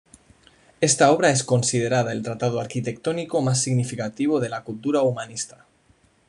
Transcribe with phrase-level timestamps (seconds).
[0.79, 5.67] Esta obra es considerada el tratado arquitectónico más significativo de la cultura humanista.